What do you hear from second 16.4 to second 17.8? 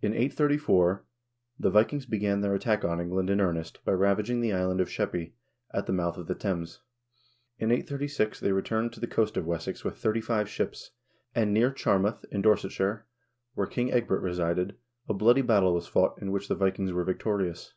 the Vikings were victorious.